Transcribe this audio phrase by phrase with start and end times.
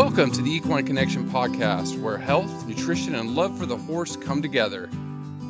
[0.00, 4.40] Welcome to the Equine Connection podcast, where health, nutrition, and love for the horse come
[4.40, 4.88] together.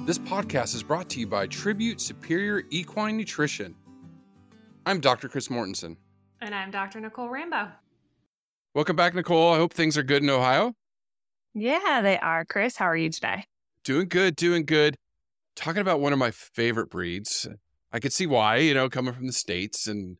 [0.06, 3.76] This podcast is brought to you by Tribute Superior Equine Nutrition.
[4.84, 5.28] I'm Dr.
[5.28, 5.96] Chris Mortensen.
[6.40, 6.98] And I'm Dr.
[6.98, 7.68] Nicole Rambo.
[8.74, 9.54] Welcome back, Nicole.
[9.54, 10.74] I hope things are good in Ohio.
[11.54, 12.44] Yeah, they are.
[12.44, 13.44] Chris, how are you today?
[13.84, 14.96] Doing good, doing good.
[15.54, 17.46] Talking about one of my favorite breeds.
[17.92, 20.16] I could see why, you know, coming from the States and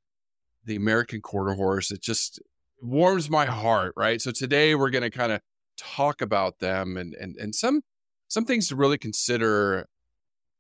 [0.65, 1.91] the American quarter horse.
[1.91, 2.41] It just
[2.81, 4.21] warms my heart, right?
[4.21, 5.41] So today we're going to kind of
[5.77, 7.83] talk about them and and and some
[8.29, 9.87] some things to really consider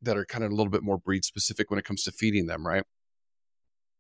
[0.02, 2.46] that are kind of a little bit more breed specific when it comes to feeding
[2.46, 2.84] them, right?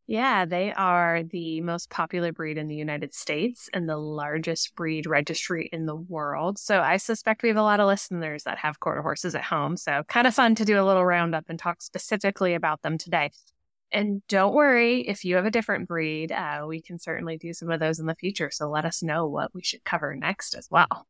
[0.06, 5.06] Yeah, they are the most popular breed in the United States and the largest breed
[5.06, 6.58] registry in the world.
[6.58, 9.76] So I suspect we have a lot of listeners that have quarter horses at home.
[9.76, 13.30] So kind of fun to do a little roundup and talk specifically about them today.
[13.92, 17.70] And don't worry, if you have a different breed, uh, we can certainly do some
[17.70, 18.50] of those in the future.
[18.50, 21.06] So let us know what we should cover next as well.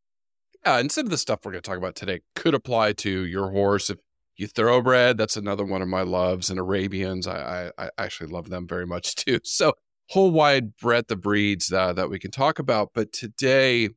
[0.65, 3.27] Yeah, and some of the stuff we're going to talk about today could apply to
[3.27, 3.91] your horse.
[3.91, 3.99] If
[4.37, 6.51] you thoroughbred, that's another one of my loves.
[6.51, 9.41] And Arabians, I, I, I actually love them very much too.
[9.45, 9.75] So
[10.09, 12.91] whole wide breadth of breeds uh, that we can talk about.
[12.95, 13.91] But today,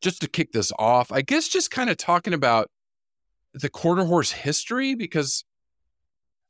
[0.00, 2.70] just to kick this off, I guess just kind of talking about
[3.54, 5.44] the quarter horse history because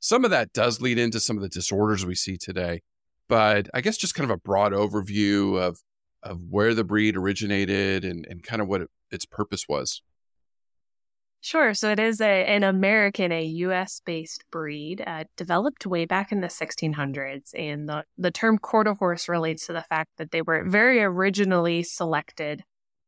[0.03, 2.83] some of that does lead into some of the disorders we see today.
[3.28, 5.78] But I guess just kind of a broad overview of
[6.22, 10.03] of where the breed originated and, and kind of what it, its purpose was.
[11.41, 11.75] Sure.
[11.75, 14.00] So it is a, an American, a U.S.
[14.06, 17.50] based breed, uh, developed way back in the 1600s.
[17.58, 21.83] And the, the term quarter horse relates to the fact that they were very originally
[21.83, 22.62] selected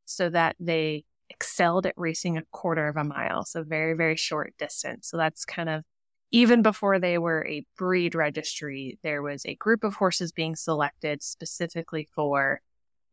[0.05, 3.45] so that they excelled at racing a quarter of a mile.
[3.45, 5.09] So very, very short distance.
[5.09, 5.85] So that's kind of
[6.35, 11.23] even before they were a breed registry, there was a group of horses being selected
[11.23, 12.61] specifically for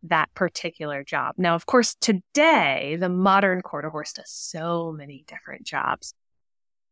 [0.01, 1.35] that particular job.
[1.38, 6.16] Now, of course, today, the modern quarter horse does so many different jobs.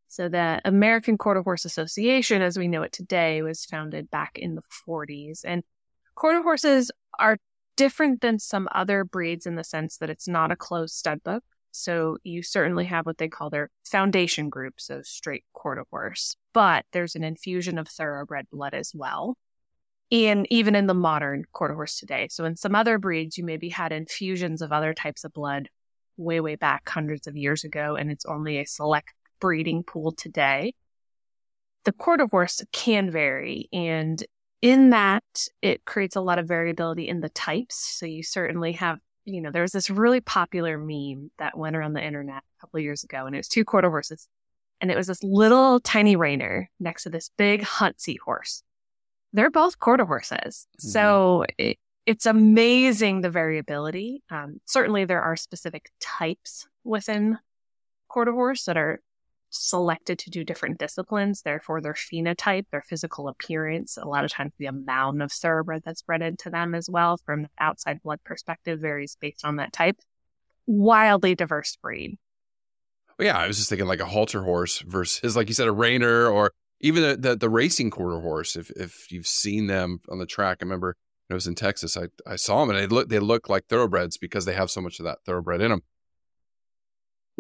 [0.07, 4.53] So the American Quarter Horse Association, as we know it today, was founded back in
[4.53, 5.41] the 40s.
[5.43, 5.63] And
[6.13, 7.39] quarter horses are
[7.75, 11.43] different than some other breeds in the sense that it's not a closed stud book.
[11.71, 16.85] So you certainly have what they call their foundation group, so straight quarter horse, but
[16.91, 19.37] there's an infusion of thoroughbred blood as well.
[20.11, 22.27] And even in the modern quarter horse today.
[22.31, 25.69] So in some other breeds, you maybe had infusions of other types of blood
[26.17, 30.73] way, way back hundreds of years ago, and it's only a select breeding pool today.
[31.85, 34.21] The quarter horse can vary, and
[34.61, 35.23] in that,
[35.61, 37.77] it creates a lot of variability in the types.
[37.77, 41.93] So you certainly have you know, there was this really popular meme that went around
[41.93, 44.27] the internet a couple of years ago, and it was two quarter horses.
[44.81, 48.63] And it was this little tiny reiner next to this big hunt seat horse.
[49.33, 50.67] They're both quarter horses.
[50.79, 50.87] Mm-hmm.
[50.87, 54.23] So it, it's amazing the variability.
[54.31, 57.37] Um, certainly, there are specific types within
[58.07, 59.01] quarter horse that are
[59.49, 61.41] selected to do different disciplines.
[61.41, 66.01] Therefore, their phenotype, their physical appearance, a lot of times the amount of thoroughbred that's
[66.01, 69.97] bred into them as well from the outside blood perspective varies based on that type.
[70.67, 72.17] Wildly diverse breed.
[73.17, 75.73] Well, yeah, I was just thinking like a halter horse versus, like you said, a
[75.73, 78.55] reiner or even the, the, the racing quarter horse.
[78.55, 80.95] If if you've seen them on the track, I remember
[81.29, 81.97] I was in Texas.
[81.97, 84.81] I, I saw them and they look they look like thoroughbreds because they have so
[84.81, 85.81] much of that thoroughbred in them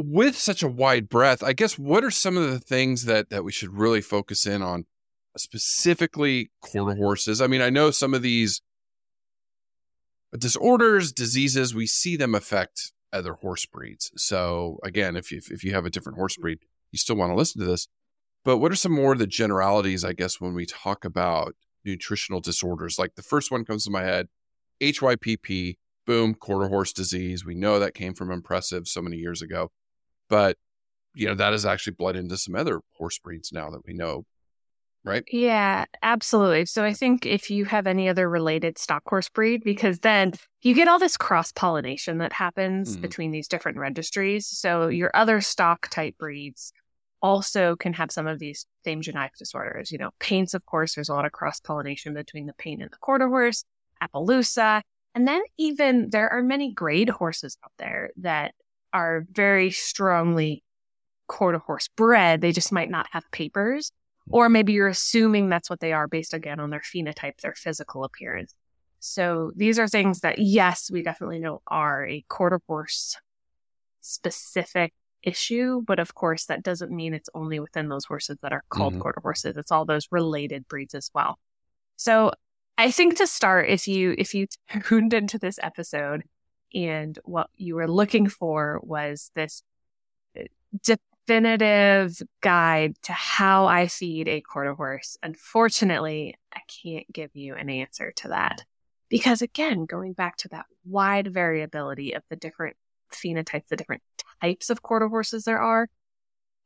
[0.05, 3.43] with such a wide breadth, I guess what are some of the things that that
[3.43, 4.85] we should really focus in on,
[5.37, 7.41] specifically quarter horses?
[7.41, 8.61] I mean, I know some of these
[10.37, 14.11] disorders, diseases, we see them affect other horse breeds.
[14.15, 16.43] So again, if you if you have a different horse mm-hmm.
[16.43, 16.59] breed,
[16.91, 17.87] you still want to listen to this.
[18.45, 22.39] But what are some more of the generalities, I guess, when we talk about nutritional
[22.39, 22.97] disorders?
[22.97, 24.29] Like the first one comes to my head,
[24.81, 27.43] HYPP, boom, quarter horse disease.
[27.45, 29.71] We know that came from Impressive so many years ago.
[30.29, 30.57] But
[31.13, 34.25] you know that has actually bled into some other horse breeds now that we know
[35.03, 35.23] right?
[35.31, 36.65] Yeah, absolutely.
[36.65, 40.73] So I think if you have any other related stock horse breed, because then you
[40.73, 43.01] get all this cross pollination that happens mm.
[43.01, 44.47] between these different registries.
[44.47, 46.73] So your other stock type breeds
[47.21, 49.91] also can have some of these same genetic disorders.
[49.91, 52.91] You know, paints, of course, there's a lot of cross pollination between the paint and
[52.91, 53.63] the quarter horse,
[54.01, 54.81] Appaloosa.
[55.15, 58.53] And then even there are many grade horses out there that
[58.93, 60.63] are very strongly
[61.27, 62.41] quarter horse bred.
[62.41, 63.91] They just might not have papers.
[64.31, 68.03] Or maybe you're assuming that's what they are based again on their phenotype, their physical
[68.03, 68.53] appearance.
[68.99, 73.15] So these are things that, yes, we definitely know are a quarter horse
[74.01, 74.93] specific
[75.23, 75.81] issue.
[75.85, 79.01] But of course, that doesn't mean it's only within those horses that are called mm-hmm.
[79.01, 79.57] quarter horses.
[79.57, 81.39] It's all those related breeds as well.
[81.95, 82.31] So
[82.77, 84.47] I think to start, if you if you
[84.85, 86.23] tuned into this episode
[86.73, 89.63] and what you were looking for was this
[90.37, 90.43] uh,
[90.83, 97.69] definitive guide to how I feed a quarter horse, unfortunately, I can't give you an
[97.69, 98.65] answer to that.
[99.09, 102.75] Because again, going back to that wide variability of the different
[103.11, 104.03] phenotypes, the different
[104.41, 105.89] types of quarter horses there are,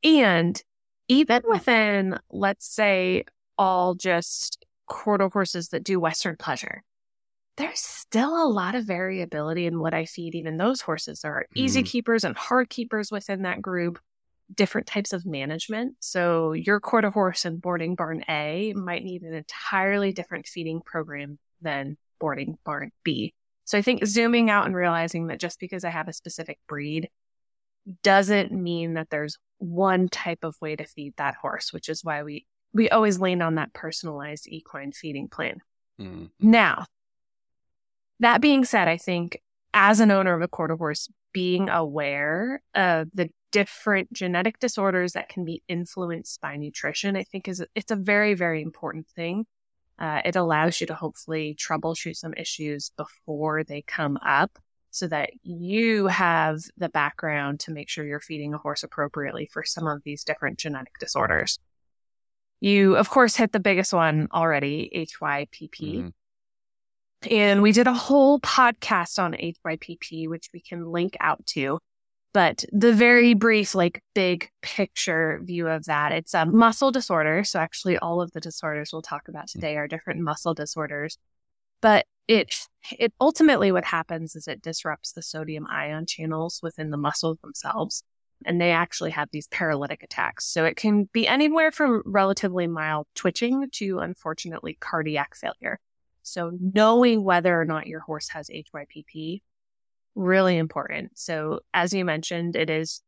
[0.04, 0.62] and
[1.08, 3.24] even within, let's say,
[3.58, 6.84] all just quarter horses that do Western pleasure,
[7.58, 11.22] there's still a lot of variability in what I feed even those horses.
[11.22, 11.86] There are easy mm.
[11.86, 14.00] keepers and hard keepers within that group,
[14.54, 15.96] different types of management.
[16.00, 21.38] So your quarter horse in boarding barn A might need an entirely different feeding program
[21.62, 23.34] than boarding barn B.
[23.66, 27.10] So I think zooming out and realizing that just because I have a specific breed
[28.02, 32.24] doesn't mean that there's one type of way to feed that horse, which is why
[32.24, 35.60] we we always lean on that personalized equine feeding plan.
[36.00, 36.32] Mm.
[36.40, 36.86] Now,
[38.20, 39.42] that being said, I think
[39.74, 45.30] as an owner of a quarter horse, being aware of the different genetic disorders that
[45.30, 49.46] can be influenced by nutrition, I think is it's a very very important thing.
[50.00, 54.58] Uh, it allows you to hopefully troubleshoot some issues before they come up
[54.90, 59.64] so that you have the background to make sure you're feeding a horse appropriately for
[59.64, 61.58] some of these different genetic disorders.
[62.60, 65.70] You, of course, hit the biggest one already, HYPP.
[65.72, 66.08] Mm-hmm.
[67.30, 71.80] And we did a whole podcast on HYPP, which we can link out to.
[72.34, 77.44] But the very brief, like big picture view of that, it's a muscle disorder.
[77.44, 79.52] So actually all of the disorders we'll talk about mm.
[79.52, 81.18] today are different muscle disorders.
[81.82, 82.56] But it,
[82.98, 88.04] it ultimately what happens is it disrupts the sodium ion channels within the muscles themselves
[88.46, 90.46] and they actually have these paralytic attacks.
[90.46, 95.80] So it can be anywhere from relatively mild twitching to unfortunately cardiac failure.
[96.24, 99.42] So knowing whether or not your horse has HYPP,
[100.16, 101.12] really important.
[101.16, 103.02] So as you mentioned, it has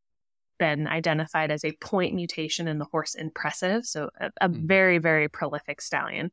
[0.57, 3.85] been identified as a point mutation in the horse Impressive.
[3.85, 4.67] So a, a mm-hmm.
[4.67, 6.31] very, very prolific stallion.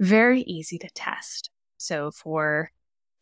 [0.00, 1.50] Very easy to test.
[1.78, 2.70] So for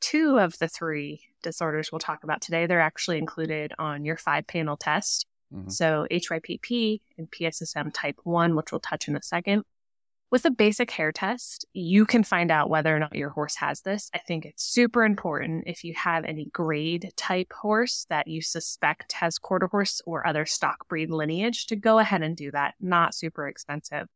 [0.00, 4.46] two of the three disorders we'll talk about today, they're actually included on your five
[4.46, 5.26] panel test.
[5.54, 5.68] Mm-hmm.
[5.68, 9.64] So HYPP and PSSM type 1, which we'll touch in a second.
[10.32, 13.82] With a basic hair test, you can find out whether or not your horse has
[13.82, 14.08] this.
[14.14, 19.12] I think it's super important if you have any grade type horse that you suspect
[19.12, 22.76] has quarter horse or other stock breed lineage to go ahead and do that.
[22.80, 24.08] Not super expensive.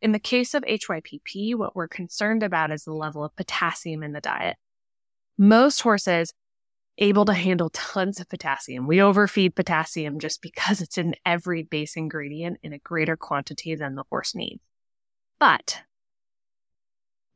[0.00, 4.12] In the case of HYPP, what we're concerned about is the level of potassium in
[4.12, 4.58] the diet.
[5.36, 6.32] Most horses
[6.98, 8.86] able to handle tons of potassium.
[8.86, 13.96] We overfeed potassium just because it's in every base ingredient in a greater quantity than
[13.96, 14.62] the horse needs.
[15.42, 15.82] But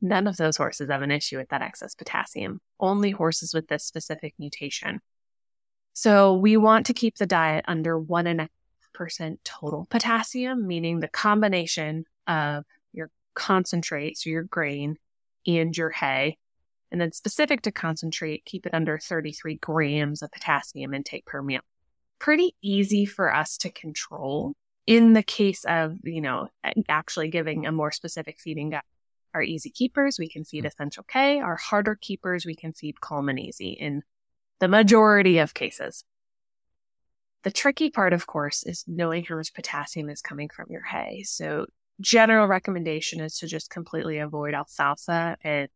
[0.00, 3.82] none of those horses have an issue with that excess potassium, only horses with this
[3.82, 5.00] specific mutation.
[5.92, 8.48] So we want to keep the diet under one and a
[8.94, 12.62] percent total potassium, meaning the combination of
[12.92, 14.98] your concentrates, your grain,
[15.44, 16.38] and your hay
[16.92, 21.62] and then specific to concentrate, keep it under 33 grams of potassium intake per meal.
[22.20, 24.54] Pretty easy for us to control
[24.86, 26.48] in the case of, you know,
[26.88, 28.82] actually giving a more specific feeding guide.
[29.34, 30.68] Our easy keepers, we can feed mm.
[30.68, 31.40] Essential K.
[31.40, 34.02] Our harder keepers, we can feed Kalm 'N EZ in
[34.60, 36.04] the majority of cases.
[37.42, 41.22] The tricky part, of course, is knowing how much potassium is coming from your hay.
[41.24, 41.66] So
[42.00, 45.68] general recommendation is to just completely avoid alfalfa and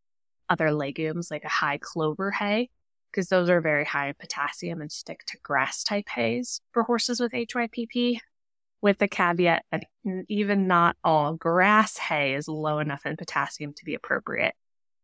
[0.49, 2.71] other legumes like a high clover hay,
[3.11, 7.21] because those are very high in potassium and stick to grass type hays for horses
[7.21, 8.21] with HYPP,
[8.83, 9.85] with the caveat that
[10.29, 14.55] even not all grass hay is low enough in potassium to be appropriate.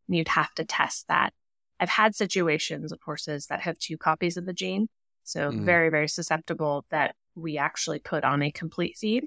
[0.09, 1.33] And you'd have to test that.
[1.79, 4.89] I've had situations of horses that have two copies of the gene,
[5.25, 5.65] so mm.
[5.65, 9.27] very, very susceptible that we actually put on a complete feed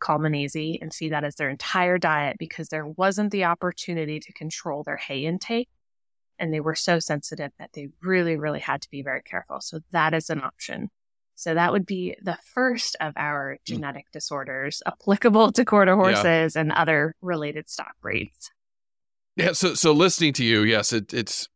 [0.00, 4.20] Kalm 'N EZ and see that as their entire diet because there wasn't the opportunity
[4.20, 5.68] to control their hay intake.
[6.38, 9.60] And they were so sensitive that they really, really had to be very careful.
[9.60, 10.90] So that is an option.
[11.38, 13.58] So that would be the first of our mm.
[13.64, 14.12] genetic mm.
[14.12, 16.60] disorders applicable to quarter horses yeah.
[16.60, 18.50] and other related stock breeds.
[19.36, 19.52] Yeah.
[19.52, 21.48] So, so listening to you, yes, it, it's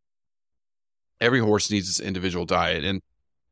[1.21, 2.85] every horse needs its individual diet.
[2.85, 3.03] And,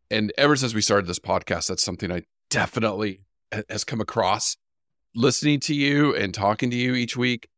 [0.09, 3.23] and ever since we started this podcast, that's something I definitely
[3.69, 4.57] has come across
[5.17, 7.49] listening to you and talking to you each week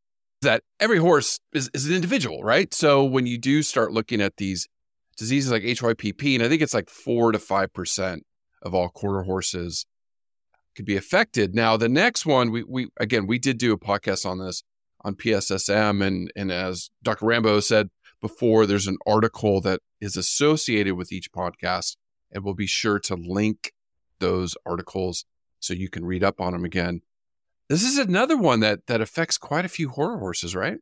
[0.41, 2.73] that every horse is, is an individual, right?
[2.73, 4.67] So when you do start looking at these
[5.19, 8.21] diseases like HYPP, and I think it's like four to 5%
[8.63, 9.87] of all quarter horses
[10.75, 11.55] could be affected.
[11.55, 14.63] Now, the next one, we, we again, we did do a podcast on this
[15.05, 16.05] on PSSM.
[16.05, 17.27] And, and as Dr.
[17.27, 17.91] Rambo said
[18.21, 21.97] before, there's an article that is associated with each podcast,
[22.31, 23.73] and we'll be sure to link
[24.21, 25.25] those articles
[25.61, 27.03] so you can read up on them again.
[27.69, 30.79] This is another one that that affects quite a few horror horses, right?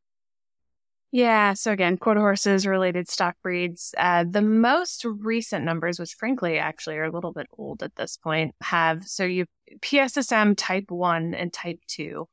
[1.12, 1.54] Yeah.
[1.54, 3.94] So again, quarter horses, related stock breeds.
[3.98, 8.16] Uh, the most recent numbers, which frankly actually are a little bit old at this
[8.16, 9.46] point, have so you
[9.80, 12.28] PSSM type one and type two.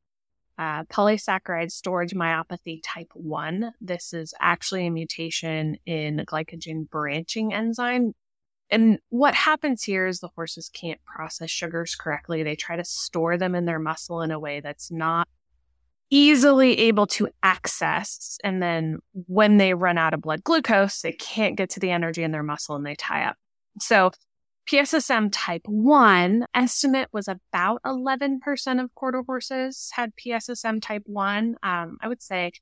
[0.58, 3.74] Uh, polysaccharide storage myopathy type 1.
[3.80, 8.12] This is actually a mutation in glycogen branching enzyme.
[8.68, 12.42] And what happens here is the horses can't process sugars correctly.
[12.42, 15.28] They try to store them in their muscle in a way that's not
[16.10, 18.38] easily able to access.
[18.42, 22.22] And then when they run out of blood glucose, they can't get to the energy
[22.22, 23.36] in their muscle and they tie up.
[23.80, 24.10] So
[24.68, 31.56] PSSM type 1 estimate was about 11% of quarter horses had PSSM type 1.
[31.62, 32.52] Um, I would say,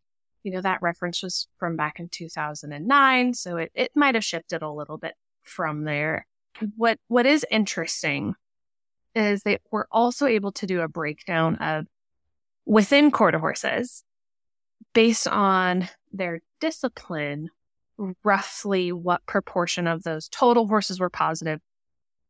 [0.45, 3.35] you know, that reference was from back in 2009.
[3.35, 6.27] So it, it might have shifted a little bit from there.
[6.77, 8.35] What, what is interesting
[9.17, 11.87] is they were also able to do a breakdown of
[12.67, 14.03] within quarter horses
[14.93, 17.49] based on their discipline,
[18.25, 21.61] roughly what proportion of those total horses were positive,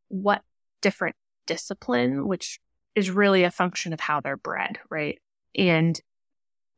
[0.08, 0.42] what
[0.82, 1.16] different
[1.46, 2.60] discipline, which
[2.94, 5.18] is really a function of how they're bred, right?
[5.56, 5.98] And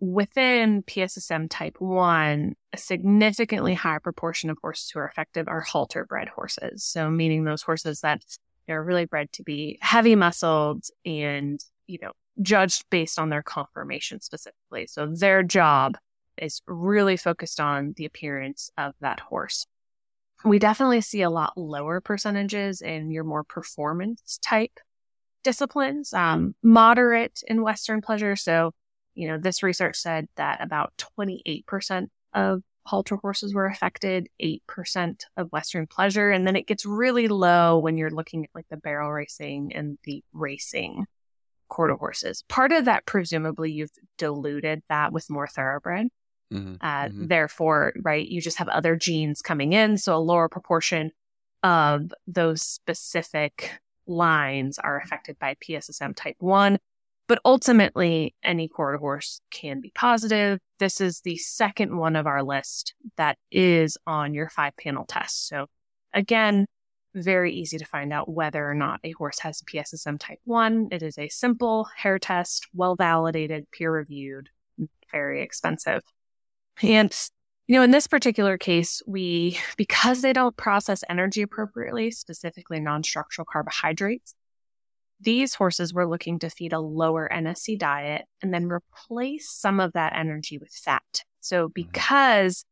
[0.00, 6.04] within PSSM type 1, a significantly higher proportion of horses who are effective are halter
[6.04, 6.84] bred horses.
[6.84, 8.22] So, meaning those horses that
[8.68, 14.20] are really bred to be heavy muscled and, you know, judged based on their conformation
[14.20, 14.86] specifically.
[14.86, 15.96] So their job
[16.36, 19.66] is really focused on the appearance of that horse.
[20.44, 24.78] We definitely see a lot lower percentages in your more performance type
[25.42, 28.36] disciplines, um, moderate in Western pleasure.
[28.36, 28.72] So,
[29.14, 35.50] you know, this research said that about 28% of halter horses were affected, 8% of
[35.50, 36.30] Western pleasure.
[36.30, 39.98] And then it gets really low when you're looking at like the barrel racing and
[40.04, 41.06] the racing
[41.68, 42.44] quarter horses.
[42.48, 46.08] Part of that, presumably, you've diluted that with more thoroughbred.
[46.52, 47.26] Mm-hmm, uh, mm-hmm.
[47.26, 49.98] Therefore, right, you just have other genes coming in.
[49.98, 51.12] So a lower proportion
[51.62, 56.78] of those specific lines are affected by PSSM type 1.
[57.26, 60.60] But ultimately, any quarter horse can be positive.
[60.78, 65.46] This is the second one of our list that is on your five panel test.
[65.46, 65.66] So
[66.14, 66.66] again,
[67.14, 70.88] very easy to find out whether or not a horse has PSSM type 1.
[70.90, 74.50] It is a simple hair test, well validated, peer reviewed,
[75.10, 76.02] very expensive.
[76.82, 77.14] And,
[77.66, 83.02] you know, in this particular case, we, because they don't process energy appropriately, specifically non
[83.02, 84.34] structural carbohydrates,
[85.20, 89.92] these horses were looking to feed a lower NSC diet and then replace some of
[89.94, 91.24] that energy with fat.
[91.40, 91.72] So, mm-hmm.
[91.74, 92.64] because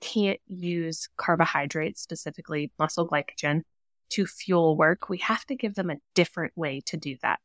[0.00, 3.62] can't use carbohydrates, specifically muscle glycogen,
[4.10, 5.08] to fuel work.
[5.08, 7.40] We have to give them a different way to do that.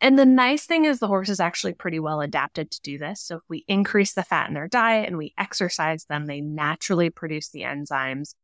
[0.00, 3.22] And the nice thing is the horse is actually pretty well adapted to do this.
[3.22, 7.08] So if we increase the fat in their diet and we exercise them, they naturally
[7.08, 8.34] produce the enzymes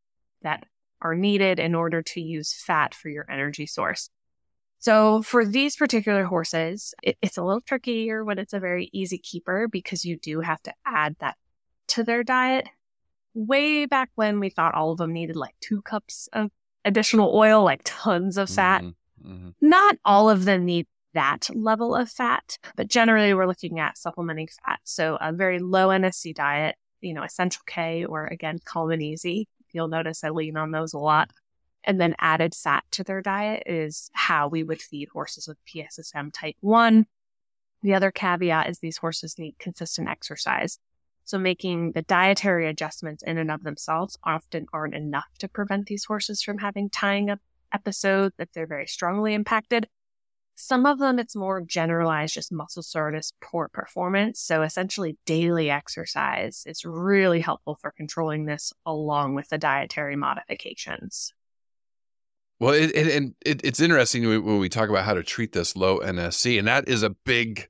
[0.43, 0.65] that
[1.03, 4.09] are needed in order to use fat for your energy source.
[4.79, 9.19] So for these particular horses, it, it's a little trickier when it's a very easy
[9.19, 11.37] keeper because you do have to add that
[11.89, 12.69] to their diet
[13.39, 16.51] way back when we thought all of them needed like two cups of
[16.85, 18.83] additional oil, like tons of fat.
[18.83, 19.33] Mm-hmm.
[19.33, 19.49] Mm-hmm.
[19.61, 24.49] Not all of them need that level of fat, but generally we're looking at supplementing
[24.65, 24.81] fat.
[24.85, 29.47] So a very low NSC diet, you know, essential K or again, Kalm 'N EZ.
[29.73, 31.31] You'll notice I lean on those a lot.
[31.85, 36.33] And then added fat to their diet is how we would feed horses with PSSM
[36.33, 37.07] type 1.
[37.83, 40.79] The other caveat is these horses need consistent exercise.
[41.29, 46.07] So making the dietary adjustments in and of themselves often aren't enough to prevent these
[46.07, 47.39] horses from having tying up
[47.71, 49.89] episodes if they're very strongly impacted.
[50.55, 54.41] Some of them, it's more generalized, just muscle soreness, poor performance.
[54.41, 61.35] So essentially daily exercise is really helpful for controlling this along with the dietary modifications.
[62.59, 65.77] Well, it, it, and it, it's interesting when we talk about how to treat this
[65.77, 67.69] low NSC, and that is a big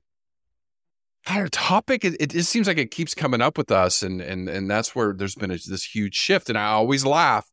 [1.27, 4.69] our topic it, just seems like it keeps coming up with us and and and
[4.69, 7.45] that's where there's been a, this huge shift and i always laugh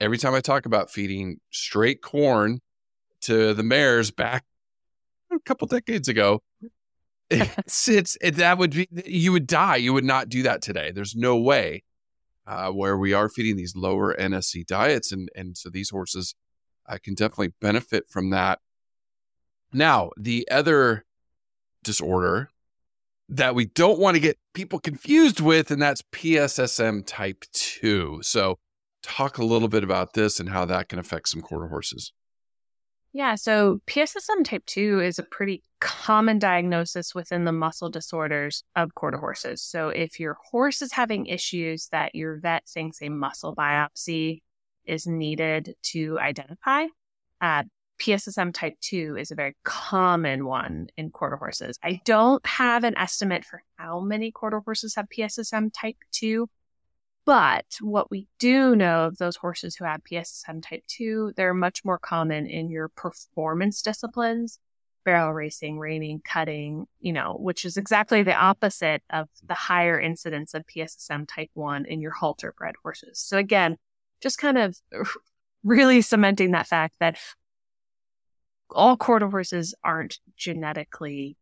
[0.00, 2.60] every time i talk about feeding straight corn
[3.20, 4.44] to the mares back
[5.32, 6.42] a couple decades ago.
[7.32, 10.90] It's it's it, that would be you would die you would not do that today.
[10.90, 11.84] There's no way
[12.44, 16.34] uh, where we are feeding these lower nsc diets and and so these horses
[16.88, 18.58] uh, can definitely benefit from that.
[19.72, 21.04] Now the other
[21.84, 22.50] disorder
[23.30, 28.20] that we don't want to get people confused with, and that's PSSM type 2.
[28.22, 28.58] So,
[29.02, 32.12] talk a little bit about this and how that can affect some quarter horses.
[33.12, 38.94] Yeah, so PSSM type 2 is a pretty common diagnosis within the muscle disorders of
[38.94, 39.62] quarter horses.
[39.62, 44.42] So if your horse is having issues that your vet thinks a muscle biopsy
[44.84, 46.86] is needed to identify,
[47.40, 47.64] uh,
[48.00, 51.78] PSSM type 2 is a very common one in quarter horses.
[51.82, 56.48] I don't have an estimate for how many quarter horses have PSSM type 2,
[57.26, 61.84] but what we do know of those horses who have PSSM type 2, they're much
[61.84, 64.58] more common in your performance disciplines,
[65.04, 70.54] barrel racing, reining, cutting, you know, which is exactly the opposite of the higher incidence
[70.54, 73.18] of PSSM type 1 in your halter bred horses.
[73.18, 73.76] So again,
[74.22, 74.78] just kind of
[75.64, 77.18] really cementing that fact that
[78.74, 81.36] all quarter horses aren't genetically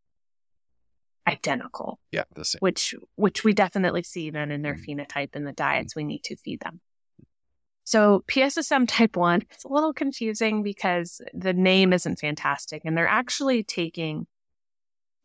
[1.27, 1.99] identical.
[2.13, 2.59] Yeah, the same.
[2.61, 6.25] Which which we definitely see then in their mm phenotype and the diets we need
[6.25, 6.81] to feed them.
[7.85, 13.09] So PSSM type 1, it's a little confusing because the name isn't fantastic and they're
[13.09, 14.27] actually taking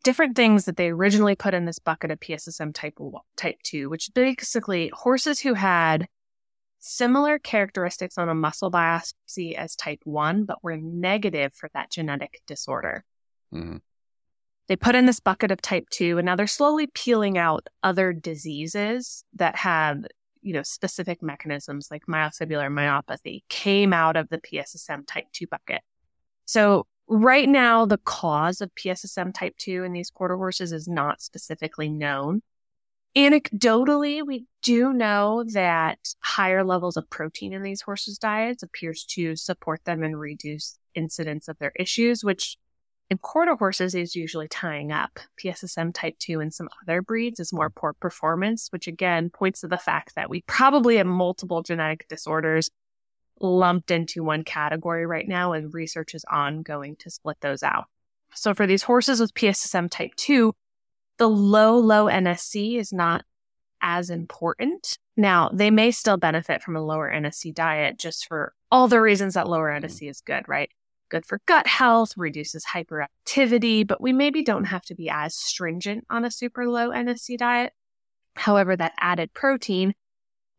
[0.02, 2.98] different things that they originally put in this bucket of PSSM type
[3.36, 6.08] type 2, which basically horses who had
[6.86, 12.40] similar characteristics on a muscle biopsy as type 1 but were negative for that genetic
[12.46, 13.04] disorder.
[13.52, 13.76] Mm-hmm
[14.68, 18.12] they put in this bucket of type 2 and now they're slowly peeling out other
[18.12, 20.04] diseases that have
[20.42, 25.82] you know specific mechanisms like myofibrillar myopathy came out of the PSSM type 2 bucket.
[26.44, 31.20] So right now the cause of PSSM type 2 in these quarter horses is not
[31.20, 32.42] specifically known.
[33.16, 39.36] Anecdotally, we do know that higher levels of protein in these horses' diets appears to
[39.36, 42.56] support them and reduce incidence of their issues, which
[43.10, 45.20] in quarter horses is usually tying up.
[45.40, 49.68] PSSM type 2 and some other breeds is more poor performance, which again points to
[49.68, 52.68] the fact that we probably have multiple genetic disorders
[53.40, 57.84] lumped into one category right now, and research is ongoing to split those out.
[58.34, 60.52] So for these horses with PSSM type 2,
[61.18, 63.24] the low, low NSC is not
[63.80, 64.98] as important.
[65.16, 69.34] Now, they may still benefit from a lower NSC diet just for all the reasons
[69.34, 69.84] that lower mm-hmm.
[69.84, 70.70] NSC is good, right?
[71.14, 76.04] good for gut health, reduces hyperactivity, but we maybe don't have to be as stringent
[76.10, 77.72] on a super low NSC diet.
[78.34, 79.94] However, that added protein,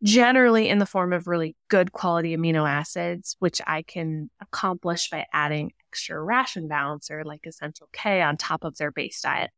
[0.02, 5.26] generally in the form of really good quality amino acids, which I can accomplish by
[5.34, 9.52] adding extra ration balancer like Essential K on top of their base diet.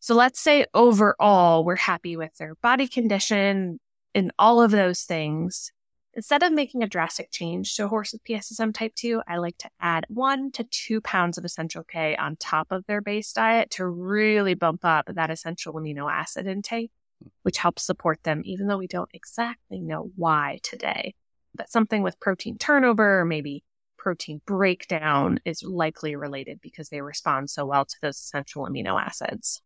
[0.00, 3.80] So let's say overall we're happy with their body condition
[4.14, 5.72] and all of those things.
[6.14, 9.58] Instead of making a drastic change to a horse with PSSM type 2, I like
[9.58, 13.70] to add one to two pounds of essential K on top of their base diet
[13.72, 16.90] to really bump up that essential amino acid intake,
[17.42, 21.14] which helps support them, even though we don't exactly know why today.
[21.54, 23.62] But something with protein turnover or maybe
[23.96, 29.60] protein breakdown is likely related because they respond so well to those essential amino acids.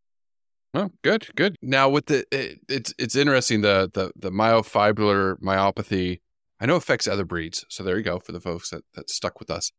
[0.74, 1.56] Oh, good, good.
[1.61, 6.20] Now with the it, it's it's interesting the the the myofibrillar myopathy
[6.62, 7.66] I know affects other breeds.
[7.68, 9.72] So there you go for the folks that, that stuck with us.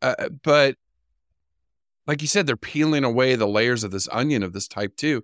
[0.00, 0.76] Uh, uh, but
[2.06, 5.22] like you said, they're peeling away the layers of this onion of this type 2.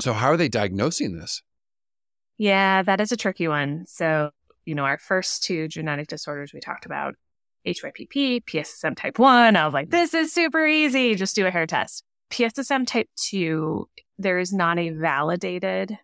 [0.00, 1.42] So how are they diagnosing this?
[2.36, 3.86] Yeah, that is a tricky one.
[3.86, 4.32] So,
[4.66, 7.14] you know, our first two genetic disorders we talked about,
[7.66, 11.14] HYPP, PSSM type 1, I was like, this is super easy.
[11.14, 12.04] Just do a hair test.
[12.34, 15.96] PSSM type 2, there is not a validated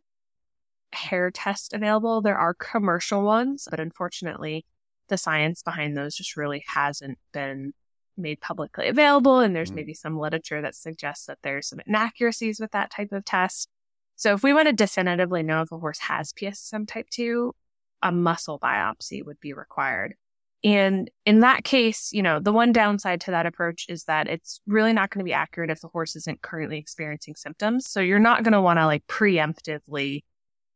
[0.92, 2.20] hair test available.
[2.20, 4.64] There are commercial ones, but unfortunately,
[5.08, 7.72] the science behind those just really hasn't been
[8.16, 9.40] made publicly available.
[9.40, 9.76] And there's mm.
[9.76, 13.68] maybe some literature that suggests that there's some inaccuracies with that type of test.
[14.14, 17.52] So if we want to definitively know if a horse has PSSM type 2,
[18.04, 20.14] a muscle biopsy would be required.
[20.62, 24.60] And in that case, you know, the one downside to that approach is that it's
[24.66, 27.88] really not going to be accurate if the horse isn't currently experiencing symptoms.
[27.88, 30.24] So you're not going to want to like preemptively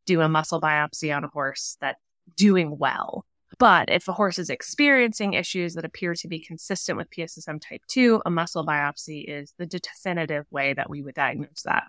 [0.06, 2.00] do a muscle biopsy on a horse that's
[2.36, 3.26] doing well.
[3.58, 7.82] But if a horse is experiencing issues that appear to be consistent with PSSM type
[7.88, 11.84] 2, a muscle biopsy is the definitive way that we would diagnose that.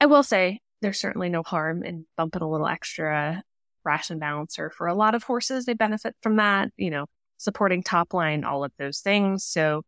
[0.00, 3.42] I will say there's certainly no harm in bumping a little extra
[3.86, 5.64] ration balancer for a lot of horses.
[5.64, 7.06] They benefit from that, you know,
[7.38, 9.44] supporting top line, all of those things.
[9.44, 9.82] So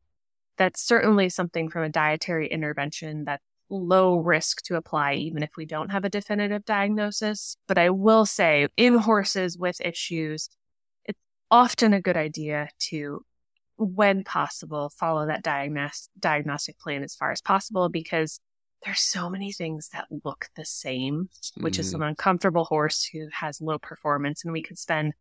[0.57, 5.67] that's certainly something from a dietary intervention that low risk to apply, even if we
[5.67, 7.57] don't have a definitive diagnosis.
[7.67, 10.49] But I will say, in horses with issues,
[11.05, 11.19] it's
[11.51, 13.25] often a good idea to,
[13.77, 18.41] when possible, follow that diagnos- diagnostic plan as far as possible because
[18.85, 21.81] there's so many things that look the same, which mm.
[21.81, 24.45] is an uncomfortable horse who has low performance.
[24.45, 25.15] And we could spend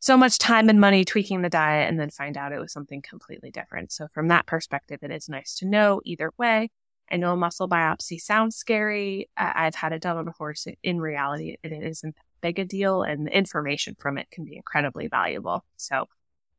[0.00, 3.02] so much time and money tweaking the diet and then find out it was something
[3.02, 3.92] completely different.
[3.92, 6.70] So from that perspective, it is nice to know either way.
[7.10, 9.28] I know a muscle biopsy sounds scary.
[9.36, 10.66] I've had it done on a horse.
[10.82, 15.08] In reality, it isn't big a deal and the information from it can be incredibly
[15.08, 15.64] valuable.
[15.76, 16.06] So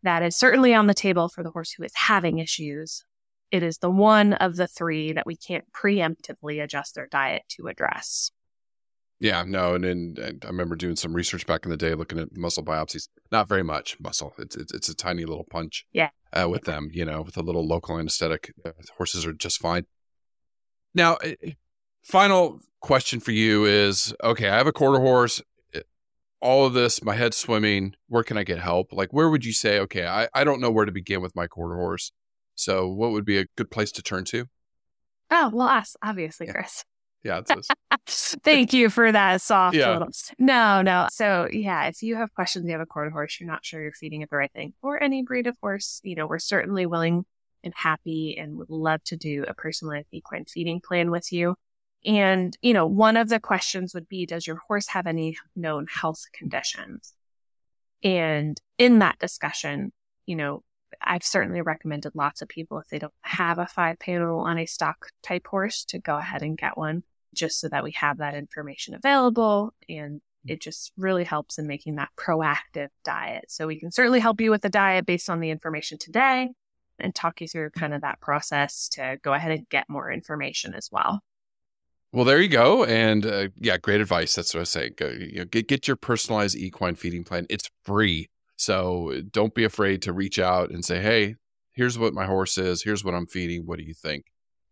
[0.04, 3.04] that is certainly on the table for the horse who is having issues.
[3.51, 7.67] It is the one of the three that we can't preemptively adjust their diet to
[7.67, 8.31] address.
[9.19, 12.17] Yeah, no, and, and, and I remember doing some research back in the day, looking
[12.17, 13.07] at muscle biopsies.
[13.31, 14.33] Not very much muscle.
[14.39, 15.85] It's it's, it's a tiny little punch.
[15.93, 16.09] Yeah.
[16.33, 19.85] Uh, with them, you know, with a little local anesthetic, uh, horses are just fine.
[20.95, 21.51] Now, eh, eh,
[22.03, 25.41] final question for you is: Okay, I have a quarter horse
[26.41, 27.93] all of this, my head's swimming.
[28.07, 28.91] Where can I get help?
[28.91, 31.47] Like, where would you say, okay, I, I don't know where to begin with my
[31.47, 32.11] quarter horse.
[32.62, 34.45] So, what would be a good place to turn to?
[35.32, 36.54] Oh, well, us, obviously, yeah.
[36.54, 36.86] Chris.
[37.24, 37.41] Yeah.
[38.08, 39.93] Thank you for that soft yeah.
[39.93, 40.10] little.
[40.38, 41.08] No, no.
[41.12, 43.93] So, yeah, if you have questions, you have a quarter horse, you're not sure you're
[43.93, 47.26] feeding it the right thing, or any breed of horse, you know, we're certainly willing
[47.63, 51.56] and happy and would love to do a personalized equine feeding plan with you.
[52.06, 55.88] And, you know, one of the questions would be, does your horse have any known
[55.89, 57.15] health conditions?
[58.04, 59.93] And in that discussion,
[60.28, 60.63] you know,
[61.01, 64.65] I've certainly recommended lots of people if they don't have a five panel on a
[64.65, 68.36] stock type horse to go ahead and get one just so that we have that
[68.36, 69.73] information available.
[69.88, 73.45] And it just really helps in making that proactive diet.
[73.49, 76.49] So we can certainly help you with the diet based on the information today
[76.99, 80.73] and talk you through kind of that process to go ahead and get more information
[80.73, 81.21] as well.
[82.13, 84.36] Well, there you go, and uh, yeah, great advice.
[84.36, 84.89] That's what I say.
[84.89, 87.45] Go, you know, get get your personalized equine feeding plan.
[87.49, 88.30] It's free,
[88.62, 91.36] so don't be afraid to reach out and say, "Hey,
[91.71, 92.84] here's what my horse is.
[92.84, 93.65] Here's what I'm feeding.
[93.65, 94.26] What do you think?"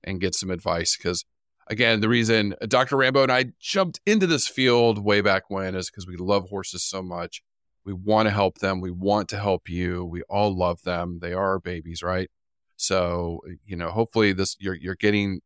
[0.03, 0.95] And get some advice.
[0.95, 1.25] Because
[1.67, 2.97] again, the reason Dr.
[2.97, 6.83] Rambo and I jumped into this field way back when is because we love horses
[6.83, 7.41] so much.
[7.83, 8.79] We want to help them.
[8.79, 10.05] We want to help you.
[10.05, 11.17] We all love them.
[11.19, 12.29] They are our babies, right?
[12.75, 15.41] So you know, hopefully, this you're you're getting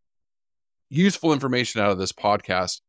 [0.89, 2.81] useful information out of this podcast.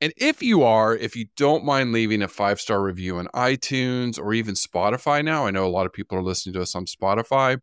[0.00, 4.18] And if you are, if you don't mind leaving a five star review on iTunes
[4.18, 6.84] or even Spotify now, I know a lot of people are listening to us on
[6.84, 7.60] Spotify.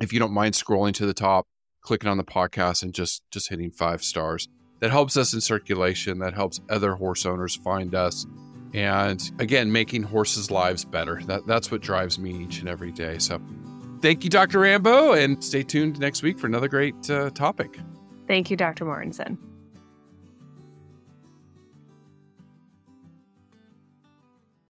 [0.00, 1.48] If you don't mind scrolling to the top,
[1.80, 6.20] clicking on the podcast and just just hitting five stars, that helps us in circulation.
[6.20, 8.24] That helps other horse owners find us.
[8.72, 11.20] And again, making horses' lives better.
[11.26, 13.18] That, that's what drives me each and every day.
[13.18, 13.40] So
[14.00, 14.60] thank you, Dr.
[14.60, 17.78] Rambo, and stay tuned next week for another great uh, topic.
[18.26, 18.84] Thank you, Dr.
[18.86, 19.36] Mortensen.